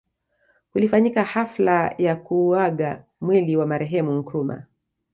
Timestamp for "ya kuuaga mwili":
1.97-3.57